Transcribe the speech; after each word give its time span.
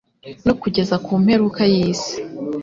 No 0.45 0.53
kugeza 0.61 0.95
ku 1.05 1.11
mperuka 1.23 1.61
y’isi 1.71 2.15